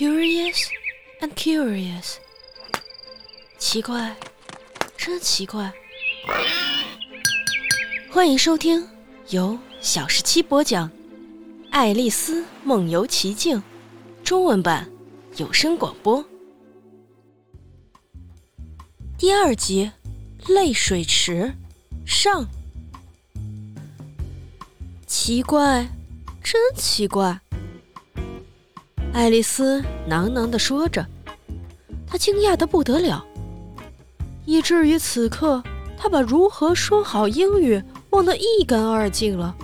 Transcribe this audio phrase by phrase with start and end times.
[0.00, 0.70] Curious
[1.20, 2.14] and curious，
[3.58, 4.16] 奇怪，
[4.96, 5.70] 真奇怪。
[8.10, 8.88] 欢迎收听
[9.28, 10.88] 由小十七播讲
[11.70, 13.58] 《爱丽丝梦游奇境》
[14.24, 14.90] 中文版
[15.36, 16.24] 有声广播
[19.18, 19.92] 第二集
[20.54, 21.54] 《泪水池》
[22.10, 22.48] 上。
[25.06, 25.90] 奇怪，
[26.42, 27.38] 真奇怪。
[29.12, 31.04] 爱丽丝喃喃地说着，
[32.06, 33.24] 她惊讶得不得了，
[34.44, 35.62] 以至于此刻
[35.98, 39.54] 她把如何说好英语忘得一干二净了。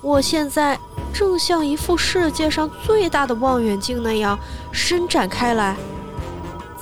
[0.00, 0.78] 我现在
[1.12, 4.38] 正像一副世界上最大的望远镜那样
[4.70, 5.76] 伸展开来。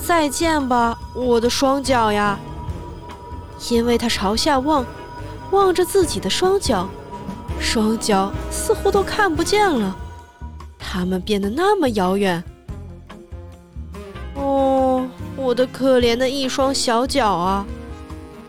[0.05, 2.39] 再见吧，我的双脚呀！
[3.71, 4.85] 因为他朝下望，
[5.53, 6.89] 望着自己的双脚，
[7.61, 9.97] 双脚似乎都看不见了。
[10.95, 12.45] 他们变得那么遥远。
[14.35, 17.65] 哦，我的可怜的一双小脚啊，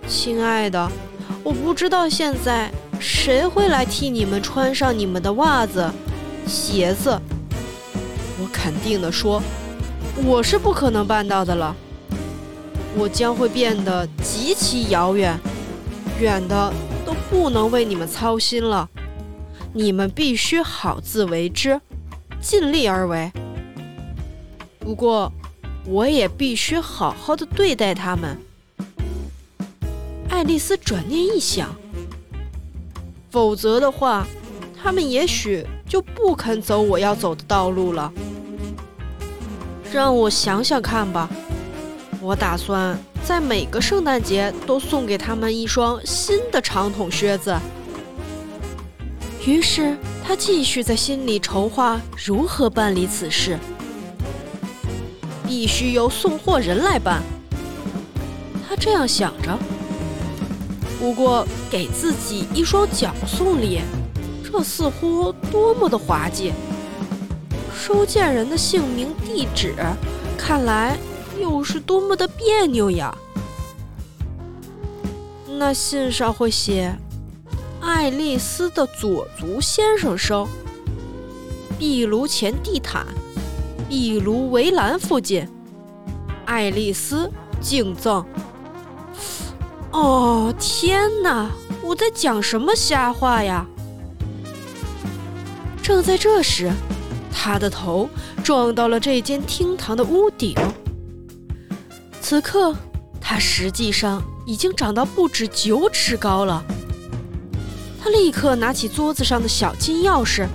[0.09, 0.91] 亲爱的，
[1.41, 5.89] 我不知道现在谁会来替你们穿上你们的袜子、
[6.45, 7.17] 鞋子。
[8.37, 9.41] 我肯定的说，
[10.25, 11.73] 我是不可能办到的了。
[12.97, 15.39] 我将会变得极其遥远，
[16.19, 16.73] 远的
[17.05, 18.89] 都不能为你们操心了。
[19.71, 21.79] 你们必须好自为之。
[22.43, 23.31] 尽力而为，
[24.77, 25.31] 不过
[25.85, 28.37] 我也必须好好的对待他们。
[30.29, 31.73] 爱丽丝转念一想，
[33.31, 34.27] 否则的话，
[34.77, 38.11] 他们也许就不肯走我要走的道路了。
[39.91, 41.29] 让我想想看吧，
[42.19, 47.57] 我打算在每个圣诞节都送给他们一双新的长筒靴子。
[49.47, 49.95] 于是。
[50.25, 53.59] 他继续在心里筹划如何办理此事，
[55.45, 57.21] 必须由送货人来办。
[58.67, 59.57] 他这样想着。
[60.99, 63.81] 不过，给自己一双脚送礼，
[64.43, 66.53] 这似乎多么的滑稽。
[67.75, 69.75] 收件人的姓名、地址，
[70.37, 70.97] 看来
[71.39, 73.13] 又是多么的别扭呀。
[75.59, 76.97] 那信上会写。
[77.85, 80.47] 爱丽丝的左足先生收。
[81.77, 83.05] 壁炉前地毯，
[83.89, 85.45] 壁炉围栏附近。
[86.45, 87.29] 爱丽丝
[87.59, 88.25] 敬赠。
[89.91, 91.49] 哦天哪！
[91.81, 93.65] 我在讲什么瞎话呀？
[95.81, 96.71] 正在这时，
[97.33, 98.09] 他的头
[98.41, 100.55] 撞到了这间厅堂的屋顶。
[102.21, 102.73] 此刻，
[103.19, 106.63] 他实际上已经长到不止九尺高了。
[108.03, 110.45] 他立刻拿起桌子上的小金钥匙，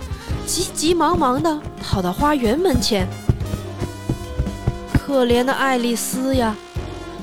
[0.46, 3.08] 急急忙忙地跑到花园门前。
[4.92, 6.54] 可怜的爱丽丝呀，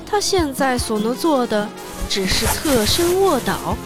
[0.04, 1.68] 她现在所能做的
[2.08, 3.76] 只是侧身卧倒，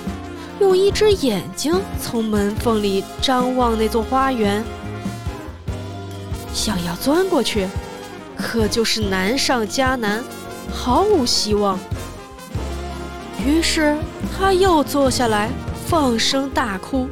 [0.61, 4.65] 用一只眼睛从门缝里张望那座花园。
[6.55, 7.69] 想要钻过去，
[8.35, 10.25] 可就是难上加难，
[10.73, 11.79] 毫无希望。
[13.47, 13.95] 于是
[14.35, 15.51] 他又坐下来。
[15.91, 17.09] 放声大哭，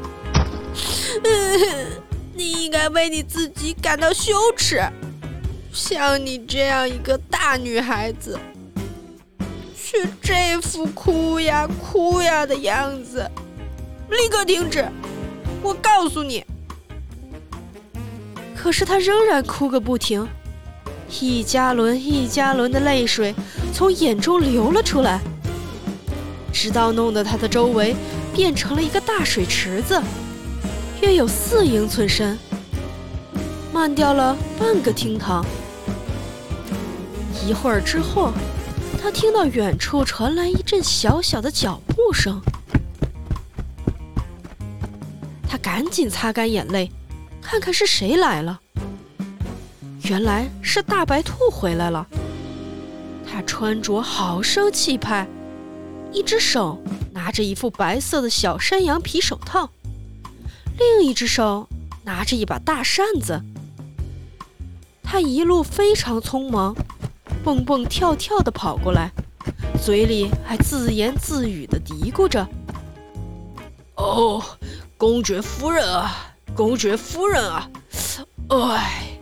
[2.33, 4.81] 你应该为你自己感到羞耻。
[5.73, 8.39] 像你这样一个大女孩子，
[9.77, 13.29] 却这副哭呀哭呀的样子，
[14.11, 14.87] 立刻停止！
[15.61, 16.45] 我告诉你。
[18.55, 20.25] 可是她仍然哭个不停，
[21.21, 23.35] 一加仑一加仑的泪水
[23.75, 25.21] 从眼中流了出来，
[26.53, 27.97] 直到弄得她的周围。
[28.39, 30.01] 变成了一个大水池子，
[31.03, 32.39] 约有四英寸深，
[33.73, 35.45] 漫掉了半个厅堂。
[37.45, 38.33] 一会儿之后，
[39.03, 42.41] 他听到远处传来一阵小小的脚步声，
[45.51, 46.93] 他赶紧擦干眼泪，
[47.43, 48.61] 看看是谁来了。
[50.05, 52.07] 原来是大白兔回来了，
[53.29, 55.27] 他穿着好生气派，
[56.13, 56.81] 一只手。
[57.19, 59.71] 拿着一副白色的小山羊皮手套，
[60.79, 61.69] 另一只手
[62.05, 63.43] 拿着一把大扇子。
[65.03, 66.77] 他一路非常匆忙，
[67.43, 69.11] 蹦蹦跳跳地跑过来，
[69.83, 72.47] 嘴里还自言自语地嘀咕着
[73.99, 74.41] ：“哦，
[74.97, 77.69] 公爵夫人啊，公爵夫人啊，
[78.51, 79.19] 哎，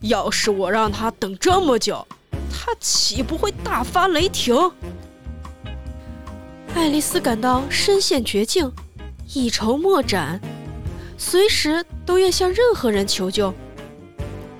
[0.00, 2.04] 要是我让他等这么久，
[2.50, 4.72] 他岂不会大发雷霆？”
[6.78, 8.70] 爱丽丝感到身陷绝境，
[9.34, 10.40] 一筹莫展，
[11.18, 13.52] 随时都愿向任何人求救。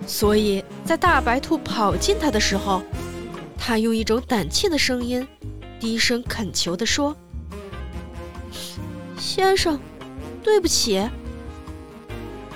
[0.04, 2.82] 所以在大白兔跑近他的时候，
[3.56, 5.24] 他用一种胆怯的声音，
[5.78, 7.16] 低声恳求地说
[9.16, 9.78] ：“先生，
[10.42, 11.08] 对不起。”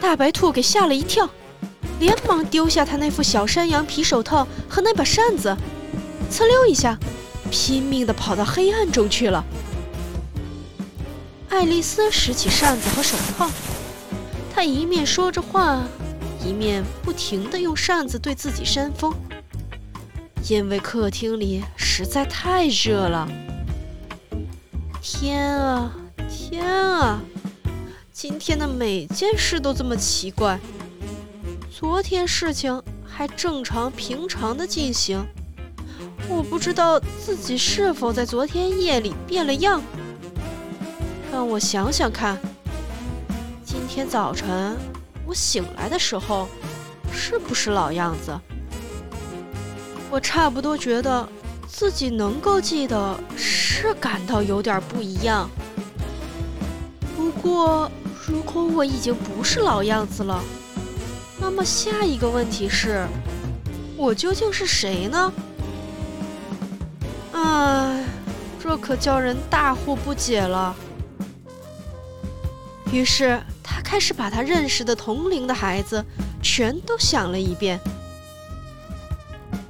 [0.00, 1.31] 大白兔给吓了一跳，
[2.00, 5.56] 连忙丢下他那副小山羊皮手套和那把扇子，
[6.32, 6.99] 呲溜一下，
[7.52, 9.44] 拼命地跑到黑暗中去了。
[11.50, 13.50] 爱丽丝拾起扇子和手套，
[14.54, 15.82] 她一面说着话，
[16.43, 19.14] 一面不停地用扇子对自己扇风，
[20.49, 23.28] 因为客厅里实在太热了。
[25.02, 25.93] 天啊，
[26.31, 27.20] 天啊！
[28.12, 30.58] 今天的每件事都这么奇怪。
[31.70, 35.22] 昨天事情还正常平常的进行，
[36.28, 39.82] 我不知道自己是否在昨天夜里变了样。
[41.30, 42.38] 让我想想看，
[43.64, 44.76] 今天早晨
[45.26, 46.48] 我醒来的时候
[47.12, 48.38] 是不是老样子？
[50.10, 51.28] 我差不多觉得
[51.66, 55.48] 自己能够记得，是感到有点不一样。
[57.16, 57.90] 不过。
[58.24, 60.42] 如果我已经不是老样子了，
[61.40, 63.04] 那么下一个问题是，
[63.96, 65.32] 我究竟是谁呢？
[67.43, 68.05] 唉，
[68.62, 70.75] 这可叫人大惑不解了。
[72.93, 76.05] 于是他开始把他认识的同龄的孩子
[76.43, 77.81] 全都想了一遍，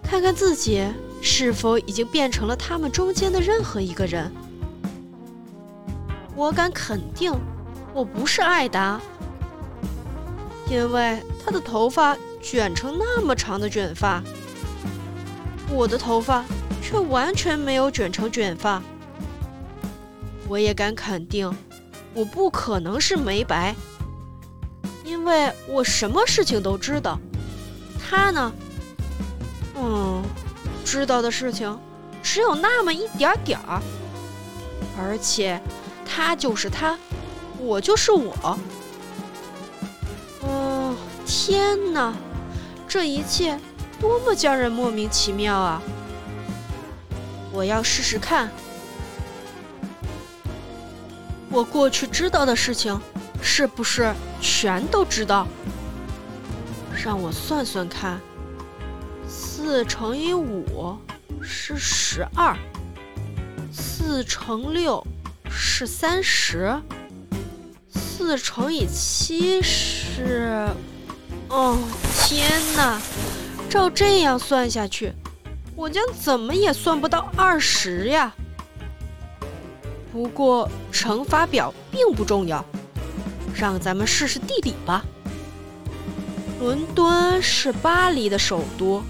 [0.03, 0.87] 看看自己
[1.23, 4.31] 是否已经变成了他们中间的任何一个人。
[6.37, 7.33] 我敢肯定。
[7.95, 8.99] 我不是艾达，
[10.67, 14.23] 因为他的头发卷成那么长的卷发，
[15.69, 16.43] 我的头发
[16.93, 18.83] 却完全没有卷成卷发。
[20.47, 21.50] 我也敢肯定，
[22.12, 23.75] 我不可能是梅白，
[25.03, 27.19] 因为我什么事情都知道。
[27.99, 28.53] 他呢？
[29.75, 30.23] 嗯，
[30.85, 31.81] 知道的事情
[32.23, 33.81] 只有那么一点点儿，
[34.99, 35.59] 而且
[36.05, 36.99] 他就是他。
[37.59, 38.59] 我就是我。
[40.43, 42.12] 哦，天哪，
[42.87, 43.59] 这一切
[43.99, 45.81] 多么叫人莫名其妙啊！
[47.52, 48.50] 我要试试看，
[51.50, 52.99] 我过去知道的事情
[53.43, 55.46] 是不是全都知道？
[57.04, 58.20] 让我算算看，
[59.28, 60.96] 四乘以五
[61.43, 62.56] 是十二，
[63.72, 65.06] 四乘六
[65.50, 66.75] 是三十。
[67.90, 70.69] 四乘以七是……
[71.49, 71.76] 哦，
[72.25, 73.00] 天哪！
[73.69, 75.12] 照这样算下去，
[75.75, 78.33] 我将怎么也算不到二十呀。
[80.13, 82.65] 不过乘法表并不重要，
[83.55, 85.05] 让咱们试试地理吧。
[86.61, 89.03] 伦敦是巴黎的首都，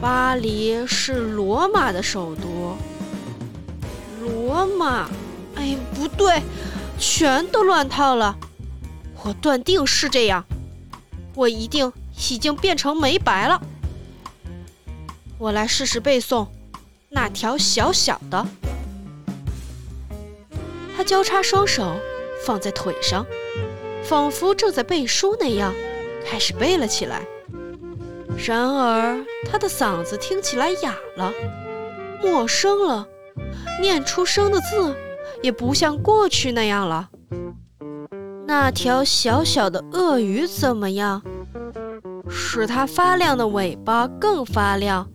[0.00, 2.76] 巴黎是罗马的首都。
[4.20, 5.08] 罗马……
[5.54, 6.42] 哎，不对。
[6.98, 8.34] 全都乱套了，
[9.22, 10.46] 我断定是这样，
[11.34, 11.92] 我一定
[12.30, 13.60] 已经变成没白了。
[15.38, 16.46] 我来试试背诵
[17.10, 18.46] 那条小小的。
[20.96, 21.96] 他交叉双手
[22.44, 23.26] 放在腿上，
[24.02, 25.74] 仿佛正在背书那样，
[26.24, 27.26] 开始背了起来。
[28.46, 31.32] 然而他的嗓子听起来哑了，
[32.22, 33.06] 陌生了，
[33.80, 34.96] 念出声的字。
[35.42, 37.10] 也不像过去那样了。
[38.46, 41.22] 那条小小的鳄鱼怎么样？
[42.28, 45.06] 使它发亮的尾巴更发亮，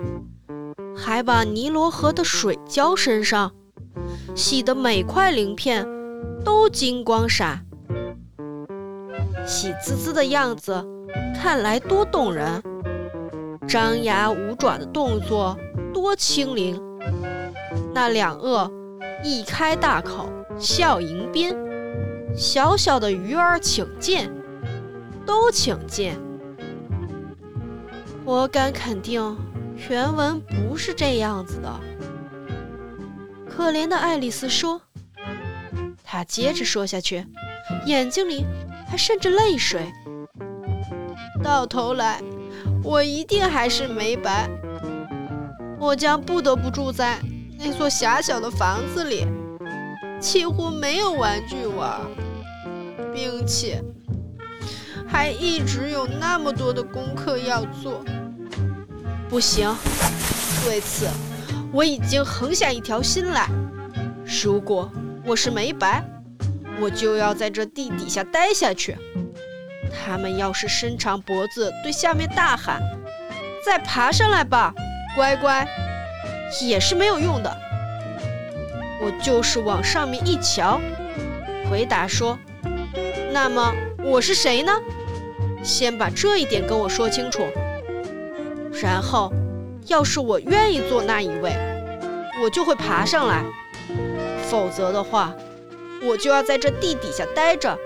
[0.95, 3.51] 还把尼罗河的水浇身上，
[4.36, 5.88] 洗得每块鳞片
[6.43, 7.65] 都金光闪。
[9.45, 10.86] 喜滋滋的样子，
[11.36, 12.62] 看来多动人；
[13.67, 15.57] 张牙舞爪的动作
[15.93, 16.81] 多轻灵。
[17.93, 18.71] 那两鳄。
[19.24, 21.55] 一开大口，笑迎宾。
[22.36, 24.27] 小小的鱼儿请进，
[25.27, 26.13] 都请进。
[28.25, 29.38] 我敢肯定，
[29.89, 31.79] 原文不是这样子的。
[33.50, 34.81] 可怜的爱丽丝说。
[36.03, 37.25] 她接着说下去，
[37.85, 38.45] 眼睛里
[38.88, 39.91] 还渗着泪水。
[41.41, 42.21] 到头来，
[42.83, 44.50] 我一定还是没白。
[45.79, 47.19] 我将不得不住在。
[47.63, 49.25] 那座狭小的房子里
[50.19, 52.01] 几乎没有玩具玩，
[53.13, 53.81] 并且
[55.07, 58.03] 还一直有那么多的功课要做。
[59.31, 59.73] 不行，
[60.67, 61.07] 为此
[61.71, 63.47] 我已经横下一条心来：
[64.43, 64.91] 如果
[65.25, 66.03] 我是没白，
[66.81, 68.97] 我就要在这地底下待下去。
[69.89, 72.81] 他们要是伸长脖子对下面大喊
[73.65, 74.73] ：“再爬上来吧，
[75.15, 75.65] 乖乖！”
[76.61, 77.57] 也是没有用的。
[79.01, 80.81] 我就是往上面一瞧，
[81.69, 82.38] 回答说
[83.31, 83.73] ：“那么
[84.03, 84.73] 我是谁呢？
[85.63, 87.47] 先把这一点跟我说清楚。
[88.81, 89.31] 然后，
[89.88, 91.53] 要是我愿意做那一位，
[92.43, 93.43] 我就会爬上来；
[94.50, 95.33] 否则的话，
[96.01, 97.77] 我就要在这地底下待着，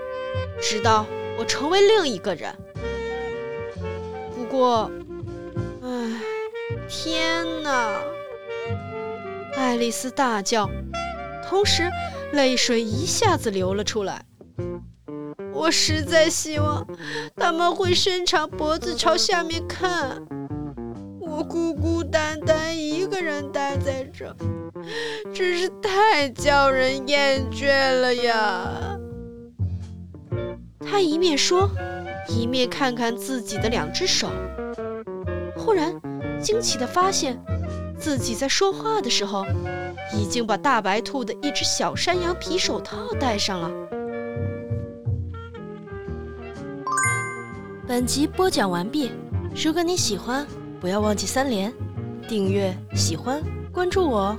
[0.60, 1.04] 直到
[1.38, 2.54] 我成为另一个人。
[4.34, 4.90] 不过，
[5.82, 5.88] 唉，
[6.88, 8.00] 天哪！”
[9.54, 10.68] 爱丽丝大叫，
[11.46, 11.90] 同时
[12.32, 14.24] 泪水一下子流了出来。
[15.52, 16.86] 我实在希望
[17.36, 20.26] 他们会伸长脖子朝下面看。
[21.36, 24.34] 我孤孤单单一个人待在这，
[25.34, 27.68] 真是太叫人厌倦
[28.00, 28.98] 了呀！
[30.80, 31.68] 他一面说，
[32.26, 34.30] 一面看看自己的两只手，
[35.54, 36.00] 忽然
[36.40, 37.38] 惊奇地发现。
[37.98, 39.44] 自己在说话的时候，
[40.14, 43.70] 已经把大白兔的一只小山羊皮手套戴上了。
[47.86, 49.10] 本集播讲完毕，
[49.54, 50.46] 如果你喜欢，
[50.86, 51.74] 不要忘记三连、
[52.28, 54.38] 订阅、喜欢、关注我哦。